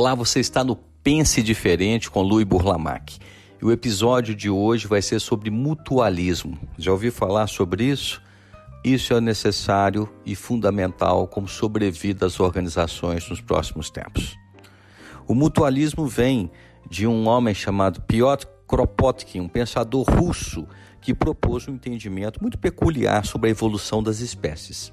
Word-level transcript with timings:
Olá, 0.00 0.14
você 0.14 0.38
está 0.38 0.62
no 0.62 0.76
Pense 0.76 1.42
Diferente 1.42 2.08
com 2.08 2.22
Louis 2.22 2.46
Burlamac. 2.46 3.18
E 3.60 3.64
o 3.64 3.72
episódio 3.72 4.32
de 4.32 4.48
hoje 4.48 4.86
vai 4.86 5.02
ser 5.02 5.18
sobre 5.18 5.50
mutualismo. 5.50 6.56
Já 6.78 6.92
ouviu 6.92 7.10
falar 7.10 7.48
sobre 7.48 7.82
isso? 7.82 8.22
Isso 8.84 9.12
é 9.12 9.20
necessário 9.20 10.08
e 10.24 10.36
fundamental 10.36 11.26
como 11.26 11.48
sobrevida 11.48 12.26
às 12.26 12.38
organizações 12.38 13.28
nos 13.28 13.40
próximos 13.40 13.90
tempos. 13.90 14.38
O 15.26 15.34
mutualismo 15.34 16.06
vem 16.06 16.48
de 16.88 17.04
um 17.04 17.26
homem 17.26 17.52
chamado 17.52 18.00
Piotr 18.02 18.46
Kropotkin, 18.68 19.40
um 19.40 19.48
pensador 19.48 20.04
russo 20.08 20.64
que 21.00 21.12
propôs 21.12 21.66
um 21.66 21.74
entendimento 21.74 22.40
muito 22.40 22.56
peculiar 22.56 23.26
sobre 23.26 23.48
a 23.48 23.50
evolução 23.50 24.00
das 24.00 24.20
espécies. 24.20 24.92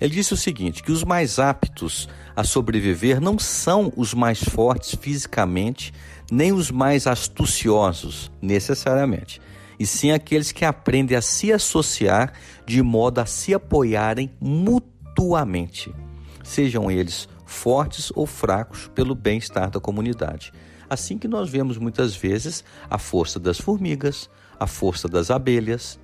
Ele 0.00 0.14
disse 0.14 0.34
o 0.34 0.36
seguinte: 0.36 0.82
que 0.82 0.92
os 0.92 1.04
mais 1.04 1.38
aptos 1.38 2.08
a 2.34 2.44
sobreviver 2.44 3.20
não 3.20 3.38
são 3.38 3.92
os 3.96 4.12
mais 4.12 4.42
fortes 4.42 4.94
fisicamente, 5.00 5.92
nem 6.30 6.52
os 6.52 6.70
mais 6.70 7.06
astuciosos, 7.06 8.30
necessariamente, 8.40 9.40
e 9.78 9.86
sim 9.86 10.10
aqueles 10.10 10.52
que 10.52 10.64
aprendem 10.64 11.16
a 11.16 11.22
se 11.22 11.52
associar 11.52 12.32
de 12.66 12.82
modo 12.82 13.20
a 13.20 13.26
se 13.26 13.54
apoiarem 13.54 14.30
mutuamente, 14.40 15.94
sejam 16.42 16.90
eles 16.90 17.28
fortes 17.44 18.10
ou 18.14 18.26
fracos, 18.26 18.90
pelo 18.94 19.14
bem-estar 19.14 19.70
da 19.70 19.78
comunidade. 19.78 20.52
Assim 20.88 21.16
que 21.16 21.28
nós 21.28 21.48
vemos 21.48 21.78
muitas 21.78 22.14
vezes 22.14 22.64
a 22.90 22.98
força 22.98 23.38
das 23.38 23.58
formigas, 23.58 24.28
a 24.58 24.66
força 24.66 25.08
das 25.08 25.30
abelhas, 25.30 25.98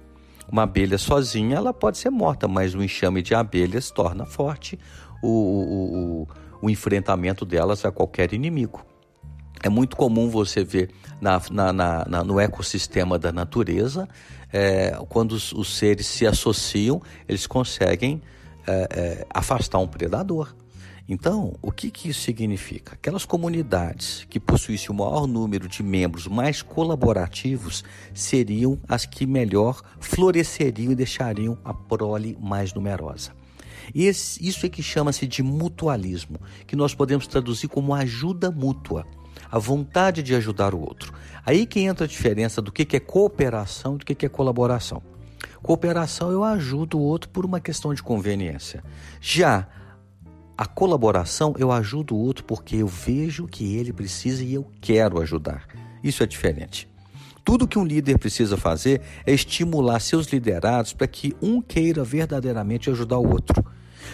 uma 0.51 0.62
abelha 0.65 0.98
sozinha 0.98 1.56
ela 1.56 1.73
pode 1.73 1.98
ser 1.98 2.11
morta, 2.11 2.48
mas 2.48 2.75
um 2.75 2.83
enxame 2.83 3.23
de 3.23 3.34
abelhas 3.34 3.91
torna 3.91 4.27
forte 4.27 4.79
o, 5.23 5.29
o, 5.29 6.23
o, 6.23 6.29
o 6.62 6.70
enfrentamento 6.70 7.45
delas 7.45 7.84
a 7.84 7.93
qualquer 7.93 8.33
inimigo. 8.33 8.84
É 9.62 9.69
muito 9.69 9.95
comum 9.97 10.28
você 10.28 10.65
ver 10.65 10.91
na, 11.21 11.41
na, 11.51 11.73
na, 12.06 12.25
no 12.25 12.41
ecossistema 12.41 13.19
da 13.19 13.31
natureza, 13.31 14.09
é, 14.53 14.98
quando 15.09 15.33
os, 15.33 15.53
os, 15.53 15.77
seres 15.77 16.06
se 16.06 16.27
associam, 16.27 17.01
eles 17.28 17.47
conseguem 17.47 18.23
é, 18.67 18.89
é, 18.91 19.27
afastar 19.33 19.78
um 19.78 19.87
predador. 19.87 20.55
Então, 21.12 21.56
o 21.61 21.72
que, 21.72 21.91
que 21.91 22.08
isso 22.08 22.20
significa? 22.20 22.92
Aquelas 22.92 23.25
comunidades 23.25 24.25
que 24.30 24.39
possuíssem 24.39 24.91
o 24.91 24.94
maior 24.94 25.27
número 25.27 25.66
de 25.66 25.83
membros 25.83 26.28
mais 26.28 26.62
colaborativos 26.62 27.82
seriam 28.15 28.78
as 28.88 29.06
que 29.06 29.26
melhor 29.26 29.82
floresceriam 29.98 30.93
e 30.93 30.94
deixariam 30.94 31.59
a 31.65 31.75
prole 31.75 32.38
mais 32.41 32.72
numerosa. 32.72 33.32
Esse, 33.93 34.47
isso 34.47 34.65
é 34.65 34.69
que 34.69 34.84
chama-se 34.84 35.26
de 35.26 35.43
mutualismo, 35.43 36.41
que 36.65 36.76
nós 36.76 36.94
podemos 36.94 37.27
traduzir 37.27 37.66
como 37.66 37.92
ajuda 37.92 38.48
mútua, 38.48 39.04
a 39.50 39.59
vontade 39.59 40.22
de 40.22 40.32
ajudar 40.37 40.77
o 40.77 40.81
outro. 40.81 41.12
Aí 41.44 41.66
que 41.66 41.81
entra 41.81 42.04
a 42.04 42.09
diferença 42.09 42.62
do 42.62 42.71
que, 42.71 42.84
que 42.84 42.97
é 42.97 43.00
cooperação 43.00 43.97
e 43.97 43.98
do 43.98 44.06
que, 44.06 44.15
que 44.15 44.27
é 44.27 44.28
colaboração. 44.28 45.03
Cooperação 45.60 46.31
eu 46.31 46.44
ajudo 46.44 46.98
o 46.98 47.03
outro 47.03 47.28
por 47.31 47.44
uma 47.44 47.59
questão 47.59 47.92
de 47.92 48.00
conveniência. 48.00 48.84
Já 49.21 49.66
a 50.60 50.66
colaboração, 50.66 51.54
eu 51.56 51.72
ajudo 51.72 52.15
o 52.15 52.19
outro 52.19 52.44
porque 52.44 52.76
eu 52.76 52.87
vejo 52.87 53.47
que 53.47 53.76
ele 53.76 53.94
precisa 53.94 54.44
e 54.44 54.53
eu 54.53 54.71
quero 54.78 55.19
ajudar. 55.22 55.66
Isso 56.04 56.22
é 56.22 56.26
diferente. 56.26 56.87
Tudo 57.43 57.66
que 57.66 57.78
um 57.78 57.84
líder 57.84 58.19
precisa 58.19 58.59
fazer 58.59 59.00
é 59.25 59.32
estimular 59.32 59.98
seus 60.00 60.26
liderados 60.26 60.93
para 60.93 61.06
que 61.06 61.34
um 61.41 61.62
queira 61.62 62.04
verdadeiramente 62.04 62.91
ajudar 62.91 63.16
o 63.16 63.26
outro. 63.26 63.65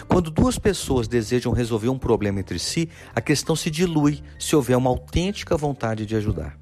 Quando 0.07 0.31
duas 0.31 0.57
pessoas 0.57 1.05
desejam 1.05 1.51
resolver 1.51 1.89
um 1.89 1.99
problema 1.99 2.39
entre 2.39 2.59
si, 2.59 2.87
a 3.13 3.19
questão 3.19 3.53
se 3.53 3.69
dilui 3.69 4.23
se 4.39 4.55
houver 4.55 4.77
uma 4.77 4.89
autêntica 4.89 5.57
vontade 5.57 6.05
de 6.05 6.15
ajudar. 6.15 6.57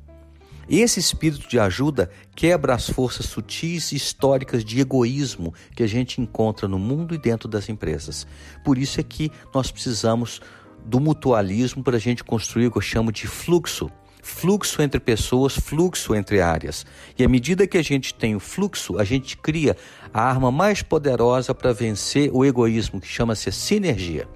Esse 0.68 1.00
espírito 1.00 1.48
de 1.48 1.59
ajuda 1.59 2.09
quebra 2.36 2.74
as 2.74 2.90
forças 2.90 3.28
sutis 3.28 3.92
e 3.92 3.96
históricas 3.96 4.66
de 4.66 4.80
egoísmo 4.80 5.53
que 5.76 5.84
a 5.84 5.88
gente 5.88 6.20
encontra 6.20 6.68
no 6.68 6.80
mundo 6.80 7.14
e 7.14 7.18
dentro 7.20 7.48
das 7.48 7.70
empresas. 7.70 8.26
Por 8.64 8.78
isso 8.78 9.00
é 9.00 9.03
que 9.03 9.31
nós 9.53 9.70
precisamos 9.70 10.42
do 10.84 11.00
mutualismo 11.00 11.84
para 11.84 11.98
a 11.98 12.00
gente 12.00 12.24
construir 12.24 12.68
o 12.68 12.72
que 12.72 12.78
eu 12.78 12.81
chamo 12.81 13.12
de 13.12 13.28
fluxo. 13.28 13.92
Fluxo 14.24 14.81
entre 14.81 15.00
pessoas, 15.00 15.56
fluxo 15.56 16.16
entre 16.16 16.42
áreas. 16.42 16.84
E 17.16 17.24
à 17.24 17.30
medida 17.30 17.68
que 17.68 17.78
a 17.78 17.84
gente 17.84 18.12
tem 18.12 18.36
o 18.36 18.40
fluxo, 18.40 18.97
a 18.97 19.03
gente 19.03 19.38
cria 19.38 19.78
a 20.12 20.22
arma 20.24 20.52
mais 20.52 20.82
poderosa 20.82 21.53
para 21.53 21.74
vencer 21.74 22.32
o 22.34 22.44
egoísmo, 22.44 23.00
que 23.00 23.08
chama-se 23.08 23.52
sinergia. 23.52 24.28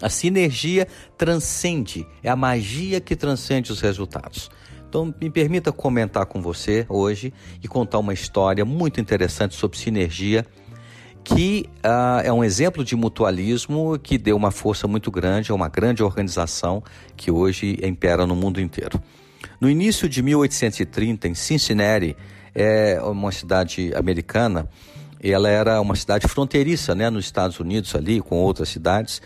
A 0.00 0.08
sinergia 0.08 0.88
transcende, 1.16 2.04
é 2.24 2.28
a 2.28 2.34
magia 2.34 3.00
que 3.00 3.14
transcende 3.14 3.70
os 3.70 3.80
resultados. 3.80 4.50
Então, 4.92 5.14
me 5.18 5.30
permita 5.30 5.72
comentar 5.72 6.26
com 6.26 6.42
você 6.42 6.84
hoje 6.86 7.32
e 7.62 7.66
contar 7.66 7.98
uma 7.98 8.12
história 8.12 8.62
muito 8.62 9.00
interessante 9.00 9.54
sobre 9.54 9.78
sinergia, 9.78 10.44
que 11.24 11.66
uh, 11.78 12.20
é 12.22 12.30
um 12.30 12.44
exemplo 12.44 12.84
de 12.84 12.94
mutualismo 12.94 13.98
que 13.98 14.18
deu 14.18 14.36
uma 14.36 14.50
força 14.50 14.86
muito 14.86 15.10
grande 15.10 15.50
a 15.50 15.54
uma 15.54 15.70
grande 15.70 16.02
organização 16.02 16.82
que 17.16 17.30
hoje 17.30 17.78
impera 17.82 18.26
no 18.26 18.36
mundo 18.36 18.60
inteiro. 18.60 19.02
No 19.58 19.70
início 19.70 20.10
de 20.10 20.22
1830, 20.22 21.26
em 21.26 21.34
Cincinnati, 21.34 22.14
é 22.54 23.00
uma 23.00 23.32
cidade 23.32 23.94
americana, 23.94 24.68
ela 25.30 25.48
era 25.48 25.80
uma 25.80 25.94
cidade 25.94 26.26
fronteiriça, 26.26 26.94
né, 26.94 27.08
nos 27.08 27.24
Estados 27.24 27.60
Unidos 27.60 27.94
ali 27.94 28.20
com 28.20 28.36
outras 28.36 28.68
cidades. 28.68 29.22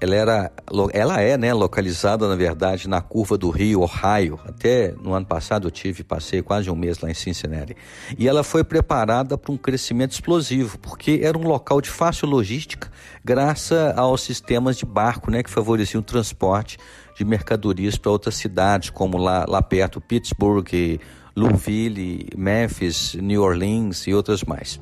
Ela 0.00 0.14
era, 0.14 0.52
ela 0.92 1.20
é, 1.20 1.36
né, 1.36 1.52
localizada 1.52 2.28
na 2.28 2.36
verdade 2.36 2.88
na 2.88 3.00
curva 3.00 3.36
do 3.36 3.50
Rio 3.50 3.80
Ohio. 3.80 4.38
Até 4.46 4.94
no 5.02 5.12
ano 5.12 5.26
passado 5.26 5.66
eu 5.66 5.70
tive 5.70 6.04
passei 6.04 6.40
quase 6.40 6.70
um 6.70 6.76
mês 6.76 7.00
lá 7.00 7.10
em 7.10 7.14
Cincinnati. 7.14 7.76
E 8.16 8.28
ela 8.28 8.44
foi 8.44 8.62
preparada 8.62 9.36
para 9.36 9.50
um 9.50 9.56
crescimento 9.56 10.12
explosivo, 10.12 10.78
porque 10.78 11.20
era 11.22 11.36
um 11.36 11.42
local 11.42 11.80
de 11.80 11.90
fácil 11.90 12.28
logística, 12.28 12.88
graças 13.24 13.98
aos 13.98 14.22
sistemas 14.22 14.76
de 14.76 14.86
barco, 14.86 15.32
né, 15.32 15.42
que 15.42 15.50
favoreciam 15.50 16.00
o 16.00 16.04
transporte 16.04 16.78
de 17.16 17.24
mercadorias 17.24 17.98
para 17.98 18.12
outras 18.12 18.36
cidades, 18.36 18.90
como 18.90 19.18
lá, 19.18 19.44
lá 19.48 19.60
perto 19.60 20.00
Pittsburgh, 20.00 21.00
Louisville, 21.34 22.28
Memphis, 22.36 23.14
New 23.14 23.42
Orleans 23.42 24.06
e 24.06 24.14
outras 24.14 24.44
mais. 24.44 24.80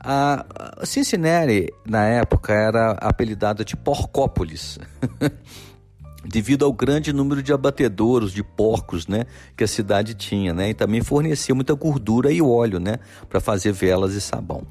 A 0.00 0.44
Cincinnati, 0.84 1.72
na 1.84 2.04
época, 2.04 2.52
era 2.52 2.92
apelidada 2.92 3.64
de 3.64 3.76
Porcópolis, 3.76 4.78
devido 6.24 6.64
ao 6.64 6.72
grande 6.72 7.12
número 7.12 7.42
de 7.42 7.52
abatedouros 7.52 8.32
de 8.32 8.44
porcos 8.44 9.08
né, 9.08 9.26
que 9.56 9.64
a 9.64 9.68
cidade 9.68 10.14
tinha, 10.14 10.54
né, 10.54 10.70
e 10.70 10.74
também 10.74 11.02
fornecia 11.02 11.54
muita 11.54 11.74
gordura 11.74 12.30
e 12.30 12.40
óleo 12.40 12.78
né, 12.78 12.98
para 13.28 13.40
fazer 13.40 13.72
velas 13.72 14.14
e 14.14 14.20
sabão. 14.20 14.64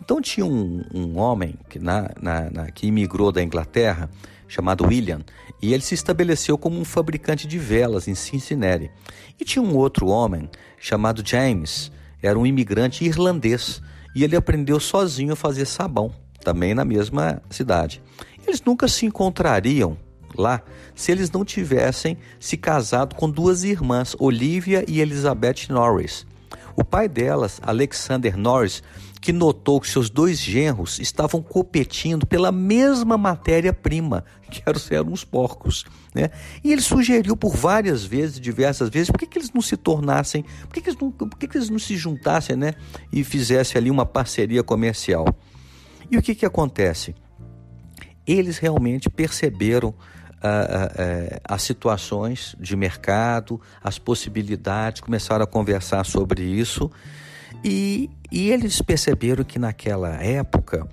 Então 0.00 0.20
tinha 0.20 0.46
um, 0.46 0.82
um 0.92 1.18
homem 1.18 1.54
que, 1.68 1.78
na, 1.78 2.10
na, 2.20 2.50
na, 2.50 2.70
que 2.70 2.86
imigrou 2.86 3.30
da 3.30 3.42
Inglaterra, 3.42 4.08
chamado 4.48 4.86
William, 4.86 5.20
e 5.60 5.72
ele 5.72 5.82
se 5.82 5.94
estabeleceu 5.94 6.56
como 6.56 6.78
um 6.78 6.84
fabricante 6.84 7.46
de 7.46 7.58
velas 7.58 8.08
em 8.08 8.14
Cincinnati. 8.14 8.90
E 9.38 9.44
tinha 9.44 9.62
um 9.62 9.76
outro 9.76 10.08
homem 10.08 10.50
chamado 10.78 11.22
James, 11.24 11.92
era 12.22 12.38
um 12.38 12.46
imigrante 12.46 13.04
irlandês, 13.04 13.80
e 14.14 14.24
ele 14.24 14.36
aprendeu 14.36 14.78
sozinho 14.78 15.32
a 15.32 15.36
fazer 15.36 15.66
sabão, 15.66 16.12
também 16.44 16.74
na 16.74 16.84
mesma 16.84 17.42
cidade. 17.50 18.02
Eles 18.46 18.62
nunca 18.62 18.88
se 18.88 19.06
encontrariam 19.06 19.96
lá 20.36 20.62
se 20.94 21.12
eles 21.12 21.30
não 21.30 21.44
tivessem 21.44 22.18
se 22.40 22.56
casado 22.56 23.14
com 23.14 23.30
duas 23.30 23.64
irmãs, 23.64 24.14
Olivia 24.18 24.84
e 24.88 25.00
Elizabeth 25.00 25.68
Norris. 25.68 26.26
O 26.74 26.84
pai 26.84 27.08
delas, 27.08 27.60
Alexander 27.62 28.36
Norris, 28.36 28.82
que 29.22 29.32
notou 29.32 29.80
que 29.80 29.88
seus 29.88 30.10
dois 30.10 30.40
genros 30.40 30.98
estavam 30.98 31.40
competindo 31.40 32.26
pela 32.26 32.50
mesma 32.50 33.16
matéria-prima, 33.16 34.24
que 34.50 34.60
eram 34.66 35.12
os 35.12 35.22
porcos. 35.22 35.84
Né? 36.12 36.28
E 36.62 36.72
ele 36.72 36.82
sugeriu 36.82 37.36
por 37.36 37.54
várias 37.56 38.04
vezes, 38.04 38.40
diversas 38.40 38.90
vezes, 38.90 39.12
por 39.12 39.18
que, 39.18 39.26
que 39.28 39.38
eles 39.38 39.52
não 39.52 39.62
se 39.62 39.76
tornassem, 39.76 40.44
por 40.62 40.74
que, 40.74 40.80
que, 40.80 40.90
eles, 40.90 41.00
não, 41.00 41.12
por 41.12 41.38
que, 41.38 41.46
que 41.46 41.56
eles 41.56 41.70
não 41.70 41.78
se 41.78 41.96
juntassem 41.96 42.56
né? 42.56 42.74
e 43.12 43.22
fizessem 43.22 43.78
ali 43.78 43.92
uma 43.92 44.04
parceria 44.04 44.64
comercial. 44.64 45.24
E 46.10 46.18
o 46.18 46.22
que, 46.22 46.34
que 46.34 46.44
acontece? 46.44 47.14
Eles 48.26 48.58
realmente 48.58 49.08
perceberam 49.08 49.94
as 51.44 51.62
situações 51.62 52.56
de 52.58 52.74
mercado, 52.74 53.60
as 53.80 54.00
possibilidades, 54.00 55.00
começaram 55.00 55.44
a 55.44 55.46
conversar 55.46 56.04
sobre 56.04 56.42
isso 56.42 56.90
e, 57.64 58.10
e 58.30 58.50
eles 58.50 58.80
perceberam 58.80 59.44
que 59.44 59.58
naquela 59.58 60.22
época 60.22 60.88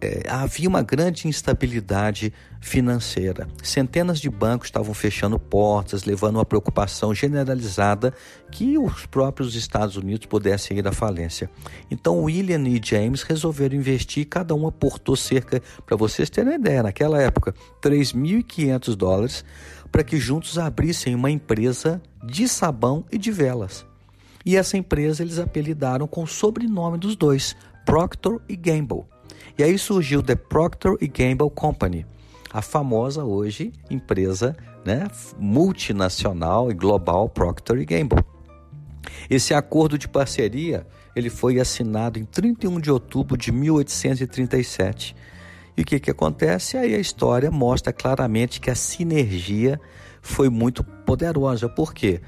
é, 0.00 0.22
havia 0.28 0.68
uma 0.68 0.82
grande 0.82 1.26
instabilidade 1.26 2.32
financeira. 2.60 3.48
Centenas 3.62 4.20
de 4.20 4.28
bancos 4.28 4.68
estavam 4.68 4.92
fechando 4.92 5.38
portas, 5.38 6.04
levando 6.04 6.36
uma 6.36 6.44
preocupação 6.44 7.14
generalizada 7.14 8.12
que 8.50 8.76
os 8.76 9.06
próprios 9.06 9.54
Estados 9.54 9.96
Unidos 9.96 10.26
pudessem 10.26 10.78
ir 10.78 10.86
à 10.86 10.92
falência. 10.92 11.50
Então, 11.90 12.22
William 12.24 12.62
e 12.68 12.80
James 12.82 13.22
resolveram 13.22 13.76
investir, 13.76 14.26
cada 14.26 14.54
um 14.54 14.66
aportou 14.66 15.16
cerca, 15.16 15.62
para 15.84 15.96
vocês 15.96 16.28
terem 16.28 16.52
uma 16.52 16.58
ideia, 16.58 16.82
naquela 16.82 17.20
época, 17.20 17.54
3.500 17.82 18.94
dólares, 18.94 19.44
para 19.90 20.04
que 20.04 20.18
juntos 20.18 20.58
abrissem 20.58 21.14
uma 21.14 21.30
empresa 21.30 22.02
de 22.24 22.48
sabão 22.48 23.04
e 23.10 23.16
de 23.16 23.30
velas. 23.30 23.86
E 24.46 24.56
essa 24.56 24.78
empresa 24.78 25.24
eles 25.24 25.40
apelidaram 25.40 26.06
com 26.06 26.22
o 26.22 26.26
sobrenome 26.26 26.98
dos 26.98 27.16
dois, 27.16 27.56
Procter 27.84 28.38
e 28.48 28.54
Gamble. 28.54 29.02
E 29.58 29.64
aí 29.64 29.76
surgiu 29.76 30.22
The 30.22 30.36
Procter 30.36 30.92
Gamble 31.00 31.50
Company, 31.52 32.06
a 32.52 32.62
famosa 32.62 33.24
hoje 33.24 33.72
empresa 33.90 34.56
né, 34.84 35.08
multinacional 35.36 36.70
e 36.70 36.74
global 36.74 37.28
Procter 37.28 37.84
Gamble. 37.84 38.24
Esse 39.28 39.52
acordo 39.52 39.98
de 39.98 40.06
parceria 40.06 40.86
ele 41.16 41.28
foi 41.28 41.58
assinado 41.58 42.18
em 42.18 42.24
31 42.24 42.78
de 42.78 42.90
outubro 42.90 43.36
de 43.36 43.50
1837. 43.50 45.16
E 45.76 45.82
o 45.82 45.84
que, 45.84 45.98
que 45.98 46.10
acontece? 46.10 46.76
Aí 46.76 46.94
a 46.94 46.98
história 46.98 47.50
mostra 47.50 47.92
claramente 47.92 48.60
que 48.60 48.70
a 48.70 48.74
sinergia 48.74 49.80
foi 50.22 50.48
muito 50.48 50.84
poderosa. 50.84 51.68
Por 51.68 51.92
quê? 51.92 52.20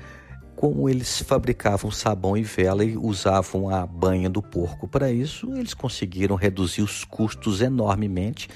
Como 0.58 0.88
eles 0.88 1.20
fabricavam 1.20 1.88
sabão 1.88 2.36
e 2.36 2.42
vela 2.42 2.84
e 2.84 2.96
usavam 2.96 3.70
a 3.70 3.86
banha 3.86 4.28
do 4.28 4.42
porco 4.42 4.88
para 4.88 5.08
isso, 5.08 5.54
eles 5.54 5.72
conseguiram 5.72 6.34
reduzir 6.34 6.82
os 6.82 7.04
custos 7.04 7.60
enormemente, 7.60 8.48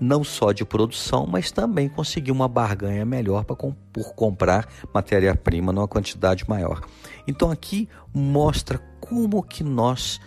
não 0.00 0.24
só 0.24 0.50
de 0.50 0.64
produção, 0.64 1.28
mas 1.28 1.52
também 1.52 1.88
conseguir 1.88 2.32
uma 2.32 2.48
barganha 2.48 3.04
melhor 3.04 3.44
para 3.44 3.54
por 3.54 4.14
comprar 4.16 4.68
matéria-prima 4.92 5.72
numa 5.72 5.86
quantidade 5.86 6.44
maior. 6.48 6.80
Então 7.24 7.52
aqui 7.52 7.88
mostra 8.12 8.80
como 8.98 9.40
que 9.40 9.62
nós 9.62 10.20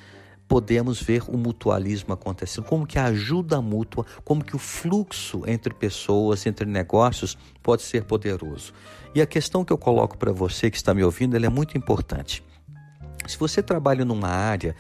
podemos 0.48 1.02
ver 1.02 1.24
o 1.28 1.38
mutualismo 1.38 2.14
acontecendo, 2.14 2.66
como 2.66 2.88
que 2.88 2.98
a 2.98 3.06
ajuda 3.06 3.62
mútua, 3.62 4.06
como 4.24 4.44
que 4.44 4.56
o 4.56 4.60
fluxo 4.60 5.44
entre 5.46 5.74
pessoas, 5.74 6.46
entre 6.46 6.66
negócios 6.66 7.38
pode 7.62 7.82
ser 7.82 8.06
poderoso. 8.06 8.74
E 9.14 9.22
a 9.22 9.26
questão 9.26 9.66
que 9.66 9.74
eu 9.74 9.78
coloco 9.78 10.18
para 10.18 10.32
você 10.32 10.72
que 10.72 10.78
está 10.78 10.94
me 10.94 11.04
ouvindo, 11.04 11.36
ela 11.36 11.46
é 11.46 11.50
muito 11.50 11.78
importante. 11.78 12.44
Se 13.28 13.38
você 13.38 13.62
trabalha 13.62 14.06
numa 14.06 14.30
área, 14.30 14.76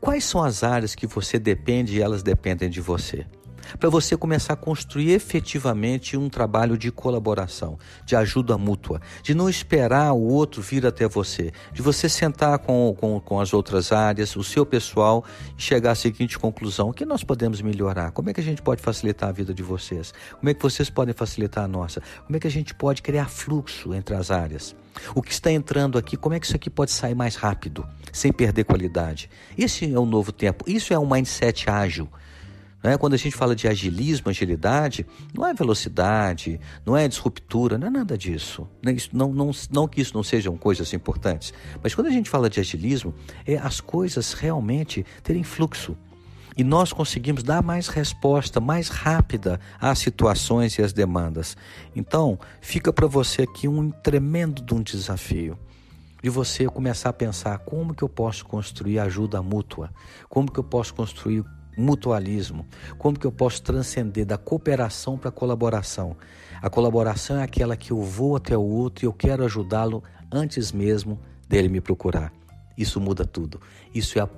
quais 0.00 0.24
são 0.24 0.42
as 0.42 0.64
áreas 0.64 0.94
que 0.94 1.06
você 1.06 1.38
depende 1.38 1.96
e 1.96 2.02
elas 2.02 2.22
dependem 2.22 2.68
de 2.68 2.80
você? 2.80 3.26
Para 3.78 3.88
você 3.88 4.16
começar 4.16 4.54
a 4.54 4.56
construir 4.56 5.10
efetivamente 5.10 6.16
um 6.16 6.28
trabalho 6.28 6.76
de 6.76 6.90
colaboração, 6.90 7.78
de 8.04 8.16
ajuda 8.16 8.58
mútua, 8.58 9.00
de 9.22 9.34
não 9.34 9.48
esperar 9.48 10.12
o 10.12 10.22
outro 10.22 10.62
vir 10.62 10.86
até 10.86 11.08
você, 11.08 11.52
de 11.72 11.82
você 11.82 12.08
sentar 12.08 12.58
com, 12.58 12.94
com, 12.98 13.20
com 13.20 13.40
as 13.40 13.52
outras 13.52 13.92
áreas, 13.92 14.36
o 14.36 14.44
seu 14.44 14.64
pessoal 14.64 15.24
e 15.58 15.62
chegar 15.62 15.92
à 15.92 15.94
seguinte 15.94 16.38
conclusão: 16.38 16.90
o 16.90 16.92
que 16.92 17.04
nós 17.04 17.24
podemos 17.24 17.60
melhorar? 17.60 18.10
Como 18.12 18.30
é 18.30 18.32
que 18.32 18.40
a 18.40 18.44
gente 18.44 18.62
pode 18.62 18.82
facilitar 18.82 19.28
a 19.28 19.32
vida 19.32 19.52
de 19.54 19.62
vocês? 19.62 20.12
Como 20.38 20.48
é 20.48 20.54
que 20.54 20.62
vocês 20.62 20.90
podem 20.90 21.14
facilitar 21.14 21.64
a 21.64 21.68
nossa? 21.68 22.02
Como 22.26 22.36
é 22.36 22.40
que 22.40 22.46
a 22.46 22.50
gente 22.50 22.74
pode 22.74 23.02
criar 23.02 23.28
fluxo 23.28 23.94
entre 23.94 24.14
as 24.14 24.30
áreas? 24.30 24.74
O 25.14 25.22
que 25.22 25.32
está 25.32 25.50
entrando 25.50 25.98
aqui, 25.98 26.16
como 26.16 26.34
é 26.34 26.40
que 26.40 26.46
isso 26.46 26.56
aqui 26.56 26.68
pode 26.68 26.90
sair 26.90 27.14
mais 27.14 27.34
rápido, 27.34 27.86
sem 28.12 28.32
perder 28.32 28.64
qualidade? 28.64 29.30
Esse 29.56 29.92
é 29.92 29.98
o 29.98 30.04
novo 30.04 30.32
tempo, 30.32 30.64
isso 30.68 30.92
é 30.92 30.98
um 30.98 31.08
mindset 31.08 31.68
ágil. 31.68 32.08
Né? 32.82 32.96
Quando 32.98 33.14
a 33.14 33.16
gente 33.16 33.36
fala 33.36 33.54
de 33.54 33.68
agilismo, 33.68 34.28
agilidade, 34.28 35.06
não 35.32 35.46
é 35.46 35.54
velocidade, 35.54 36.60
não 36.84 36.96
é 36.96 37.06
disruptura, 37.06 37.78
não 37.78 37.86
é 37.86 37.90
nada 37.90 38.18
disso. 38.18 38.68
Não, 39.12 39.32
não, 39.32 39.50
não 39.70 39.88
que 39.88 40.00
isso 40.00 40.14
não 40.14 40.22
sejam 40.22 40.56
coisas 40.56 40.92
importantes, 40.92 41.54
mas 41.82 41.94
quando 41.94 42.08
a 42.08 42.10
gente 42.10 42.28
fala 42.28 42.50
de 42.50 42.58
agilismo, 42.58 43.14
é 43.46 43.56
as 43.56 43.80
coisas 43.80 44.32
realmente 44.32 45.06
terem 45.22 45.44
fluxo. 45.44 45.96
E 46.54 46.62
nós 46.62 46.92
conseguimos 46.92 47.42
dar 47.42 47.62
mais 47.62 47.88
resposta, 47.88 48.60
mais 48.60 48.88
rápida 48.88 49.58
às 49.80 50.00
situações 50.00 50.76
e 50.76 50.82
às 50.82 50.92
demandas. 50.92 51.56
Então, 51.96 52.38
fica 52.60 52.92
para 52.92 53.06
você 53.06 53.42
aqui 53.42 53.66
um 53.66 53.90
tremendo 53.90 54.60
de 54.60 54.74
um 54.74 54.82
desafio 54.82 55.58
de 56.22 56.30
você 56.30 56.66
começar 56.66 57.08
a 57.08 57.12
pensar 57.12 57.58
como 57.58 57.92
que 57.92 58.04
eu 58.04 58.08
posso 58.08 58.44
construir 58.44 59.00
ajuda 59.00 59.42
mútua, 59.42 59.90
como 60.28 60.50
que 60.50 60.60
eu 60.60 60.62
posso 60.62 60.94
construir 60.94 61.44
mutualismo? 61.76 62.66
Como 62.98 63.18
que 63.18 63.26
eu 63.26 63.32
posso 63.32 63.62
transcender 63.62 64.26
da 64.26 64.38
cooperação 64.38 65.16
para 65.16 65.28
a 65.28 65.32
colaboração? 65.32 66.16
A 66.60 66.70
colaboração 66.70 67.38
é 67.38 67.42
aquela 67.42 67.76
que 67.76 67.90
eu 67.90 68.00
vou 68.00 68.36
até 68.36 68.56
o 68.56 68.62
outro 68.62 69.04
e 69.04 69.06
eu 69.06 69.12
quero 69.12 69.44
ajudá-lo 69.44 70.02
antes 70.30 70.72
mesmo 70.72 71.18
dele 71.48 71.68
me 71.68 71.80
procurar. 71.80 72.32
Isso 72.76 73.00
muda 73.00 73.24
tudo. 73.24 73.60
Isso 73.94 74.18
é, 74.18 74.22
a, 74.22 74.28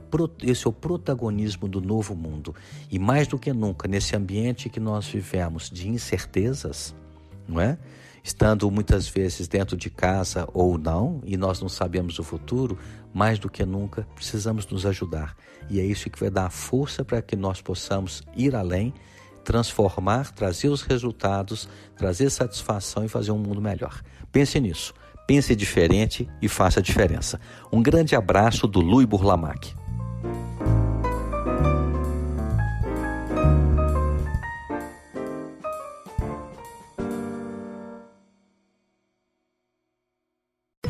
esse 0.43 0.67
é 0.67 0.69
o 0.69 0.73
protagonismo 0.73 1.69
do 1.69 1.81
novo 1.81 2.17
mundo. 2.17 2.55
E 2.91 2.99
mais 2.99 3.29
do 3.29 3.39
que 3.39 3.53
nunca, 3.53 3.87
nesse 3.87 4.17
ambiente 4.17 4.69
que 4.69 4.81
nós 4.81 5.07
vivemos 5.07 5.71
de 5.71 5.89
incertezas, 5.89 6.95
não 7.47 7.61
é? 7.61 7.79
Estando 8.25 8.71
muitas 8.71 9.07
vezes 9.07 9.47
dentro 9.47 9.77
de 9.77 9.91
casa 9.91 10.49
ou 10.55 10.79
não, 10.79 11.21
e 11.27 11.37
nós 11.37 11.61
não 11.61 11.69
sabemos 11.69 12.19
o 12.19 12.25
futuro, 12.25 12.79
mais 13.13 13.39
do 13.39 13.51
que 13.51 13.67
nunca 13.67 14.09
precisamos 14.15 14.67
nos 14.67 14.87
ajudar. 14.87 15.37
E 15.69 15.79
é 15.79 15.85
isso 15.85 16.09
que 16.09 16.19
vai 16.19 16.31
dar 16.31 16.49
força 16.49 17.05
para 17.05 17.21
que 17.21 17.37
nós 17.37 17.61
possamos 17.61 18.23
ir 18.35 18.57
além, 18.57 18.95
transformar, 19.45 20.33
trazer 20.33 20.69
os 20.69 20.81
resultados, 20.81 21.69
trazer 21.99 22.31
satisfação 22.31 23.05
e 23.05 23.09
fazer 23.09 23.31
um 23.31 23.39
mundo 23.39 23.61
melhor. 23.61 24.01
Pense 24.33 24.59
nisso. 24.59 24.95
Pense 25.27 25.55
diferente 25.55 26.27
e 26.41 26.49
faça 26.49 26.81
a 26.81 26.83
diferença. 26.83 27.39
Um 27.71 27.83
grande 27.83 28.17
abraço 28.17 28.67
do 28.67 28.81
Lui 28.81 29.05
Burlamac. 29.05 29.84